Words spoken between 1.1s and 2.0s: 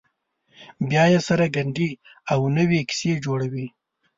یې سره ګنډي